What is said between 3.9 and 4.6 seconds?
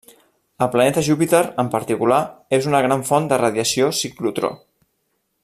ciclotró.